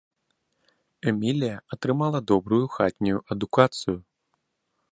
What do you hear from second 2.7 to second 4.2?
хатнюю адукацыю.